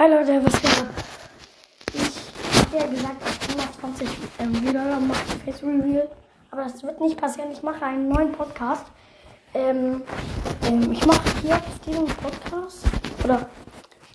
[0.00, 0.86] Hi Leute, was geht ab?
[1.92, 6.08] Ich habe ja gesagt, ich mache 20 ähm, Wiedergaben, mache Face Reveal.
[6.50, 7.52] Aber das wird nicht passieren.
[7.52, 8.86] Ich mache einen neuen Podcast.
[9.52, 10.00] Ähm,
[10.66, 12.86] ähm, ich mache jetzt diesen Podcast.
[13.22, 13.46] Oder,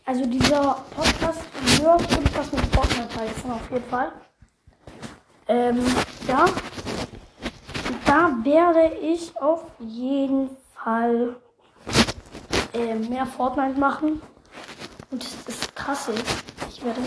[0.05, 1.41] also dieser Podcast
[1.77, 4.11] wird irgendwas mit Fortnite heißen, auf jeden Fall.
[5.47, 5.85] Ähm,
[6.27, 6.45] ja.
[8.07, 11.35] Da werde ich auf jeden Fall
[12.73, 14.19] äh, mehr Fortnite machen.
[15.11, 16.09] Und das krasse ist,
[16.67, 16.99] ich werde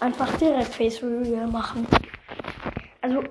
[0.00, 1.86] einfach direkt Face Reveal machen.
[3.00, 3.24] Also,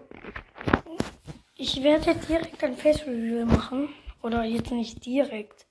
[1.56, 3.90] ich werde direkt ein Face Reveal machen.
[4.24, 5.68] Oder jetzt nicht direkt.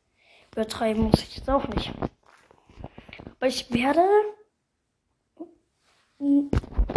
[0.52, 1.92] Übertreiben muss ich jetzt auch nicht.
[3.37, 4.02] Aber ich werde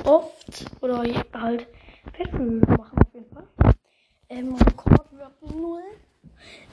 [0.06, 1.00] oft oder
[1.34, 1.68] halt
[2.14, 3.48] Face Reveal machen auf jeden Fall.
[4.30, 5.82] Ähm, Rekord wird 0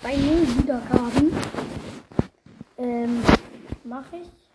[0.02, 1.32] bei 0 Wiedergaben.
[2.76, 3.22] Ähm,
[3.84, 4.45] mache ich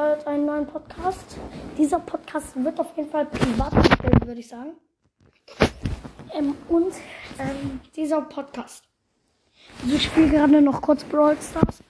[0.00, 1.38] halt einen neuen Podcast.
[1.76, 4.72] Dieser Podcast wird auf jeden Fall privat gestellt, würde ich sagen.
[6.32, 6.94] Ähm, und
[7.38, 8.84] ähm, dieser Podcast.
[9.82, 11.82] Also ich spiele gerade noch kurz Brawl Stars.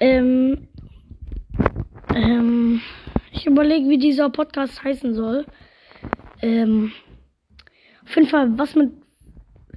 [0.00, 0.68] Ähm,
[2.14, 2.80] ähm,
[3.32, 5.46] ich überlege, wie dieser Podcast heißen soll.
[6.40, 6.92] Ähm,
[8.04, 8.92] auf jeden Fall was mit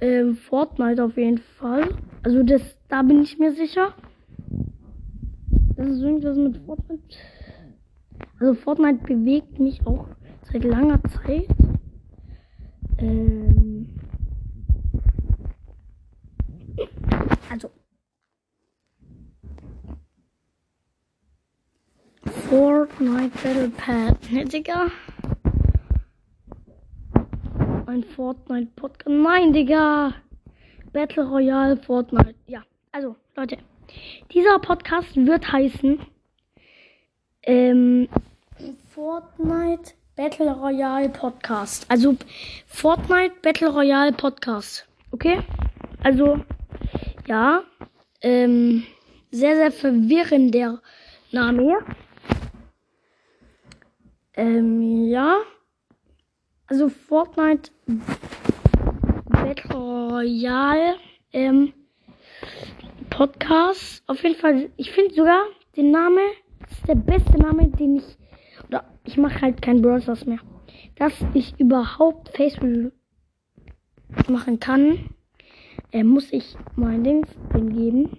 [0.00, 1.88] ähm, Fortnite auf jeden Fall.
[2.22, 3.94] Also das, da bin ich mir sicher.
[5.78, 7.16] Das ist irgendwas mit Fortnite.
[8.40, 10.08] Also Fortnite bewegt mich auch
[10.50, 11.46] seit langer Zeit.
[12.98, 13.86] Ähm
[17.48, 17.70] also
[22.50, 24.32] Fortnite Battle Pad.
[24.32, 24.88] Ne, Digga.
[27.86, 29.08] Ein Fortnite Podcast.
[29.08, 30.12] Nein, Digga.
[30.92, 32.34] Battle Royale Fortnite.
[32.48, 33.58] Ja, also Leute,
[34.32, 36.00] dieser Podcast wird heißen
[37.42, 38.08] ähm,
[38.90, 41.86] Fortnite Battle Royale Podcast.
[41.88, 42.16] Also
[42.66, 44.86] Fortnite Battle Royale Podcast.
[45.12, 45.40] Okay?
[46.02, 46.40] Also
[47.26, 47.62] ja,
[48.20, 48.84] ähm,
[49.30, 50.80] sehr sehr verwirrender
[51.30, 51.78] Name.
[54.34, 55.38] Ähm, ja.
[56.66, 57.70] Also Fortnite
[59.28, 60.96] Battle Royale
[61.32, 61.72] ähm,
[63.10, 64.02] Podcast.
[64.06, 65.44] Auf jeden Fall, ich finde sogar
[65.76, 66.18] den Namen
[66.70, 68.18] ist der beste Name, den ich
[68.68, 70.40] oder ich mache halt kein Browsers mehr,
[70.96, 72.92] dass ich überhaupt Facebook
[74.28, 75.10] machen kann.
[75.92, 78.18] Äh, muss ich mein Dings geben.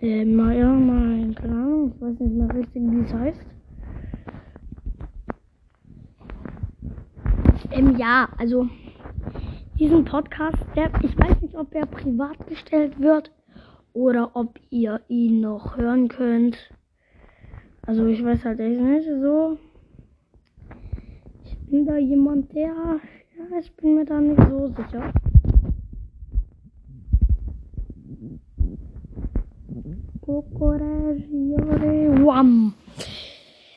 [0.00, 3.46] Äh, mal, ja, mein, keine Ahnung, ich weiß nicht mehr richtig, wie es heißt.
[7.72, 8.68] Ähm, ja, also
[9.78, 13.30] diesen Podcast, der, ich weiß nicht, ob er privat gestellt wird
[13.94, 16.58] oder ob ihr ihn noch hören könnt.
[17.82, 19.56] Also ich weiß halt echt nicht so.
[21.44, 25.12] Ich bin da jemand, der, ja, ich bin mir da nicht so sicher.
[32.26, 32.74] Wam.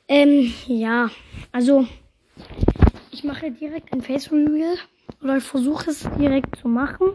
[0.08, 1.10] Ähm, ja,
[1.52, 1.86] also
[3.12, 4.78] ich mache direkt ein Face Reveal.
[5.22, 7.12] Oder ich versuche es direkt zu machen.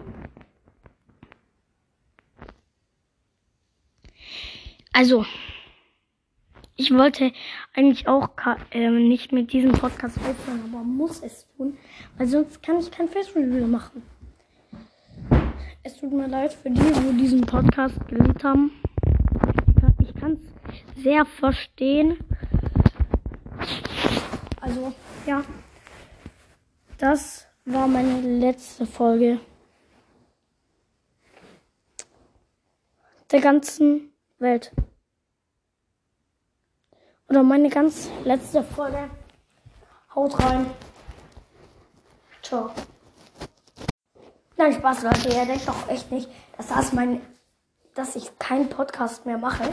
[4.93, 5.25] Also,
[6.77, 7.33] ich wollte
[7.75, 8.29] eigentlich auch
[8.71, 11.79] äh, nicht mit diesem Podcast aufhören, aber muss es tun,
[12.19, 14.03] weil sonst kann ich kein Face Review machen.
[15.83, 18.71] Es tut mir leid für die, die diesen Podcast geliebt haben.
[20.01, 20.39] Ich kann
[20.95, 22.19] es sehr verstehen.
[24.61, 24.93] Also,
[25.27, 25.43] ja.
[26.99, 29.41] Das war meine letzte Folge
[33.33, 34.12] der ganzen
[34.43, 34.73] Welt.
[37.29, 39.09] Oder meine ganz letzte Folge.
[40.15, 40.67] Haut rein.
[42.43, 42.71] Ciao.
[44.59, 45.29] Nein, Spaß, Leute.
[45.29, 47.23] Ihr denkt doch echt nicht, dass das mein,
[47.95, 49.65] dass ich keinen Podcast mehr mache.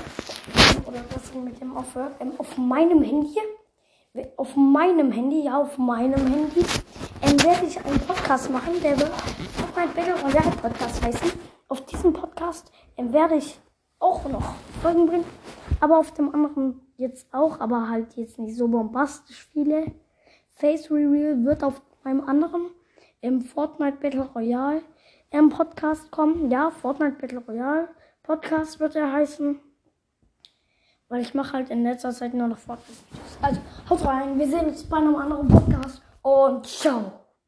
[0.86, 2.12] Oder dass ich mit dem aufhöre.
[2.22, 3.36] Ähm, auf meinem Handy.
[4.38, 6.66] Auf meinem Handy, ja, auf meinem Handy
[7.22, 11.32] ähm, werde ich einen Podcast machen, der wird Fortnite Battle Royale Podcast heißen.
[11.68, 13.60] Auf diesem Podcast ähm, werde ich
[14.00, 15.26] auch noch Folgen bringen,
[15.80, 19.92] aber auf dem anderen jetzt auch, aber halt jetzt nicht so bombastisch viele.
[20.56, 22.68] Face Reveal wird auf meinem anderen
[23.22, 24.82] im Fortnite Battle Royale
[25.32, 26.50] im Podcast kommen.
[26.50, 27.90] Ja, Fortnite Battle Royale
[28.24, 29.60] Podcast wird er heißen.
[31.08, 33.38] Weil ich mache halt in letzter Zeit nur noch Fortnite-Videos.
[33.42, 34.38] Also, haut rein.
[34.38, 36.04] Wir sehen uns bei einem anderen Podcast.
[36.22, 37.19] Und ciao.